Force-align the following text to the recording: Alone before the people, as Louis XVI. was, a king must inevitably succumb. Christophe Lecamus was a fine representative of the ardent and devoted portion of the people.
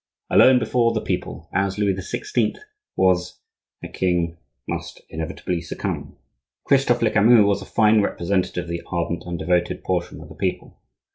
Alone 0.31 0.57
before 0.57 0.93
the 0.93 0.99
people, 1.01 1.47
as 1.53 1.77
Louis 1.77 1.93
XVI. 1.93 2.55
was, 2.95 3.37
a 3.83 3.87
king 3.87 4.35
must 4.67 4.99
inevitably 5.09 5.61
succumb. 5.61 6.17
Christophe 6.63 7.03
Lecamus 7.03 7.45
was 7.45 7.61
a 7.61 7.65
fine 7.65 8.01
representative 8.01 8.63
of 8.63 8.69
the 8.71 8.81
ardent 8.87 9.25
and 9.27 9.37
devoted 9.37 9.83
portion 9.83 10.19
of 10.19 10.29
the 10.29 10.33
people. 10.33 10.81